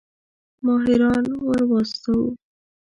[0.65, 2.23] ماهران ورواستوو.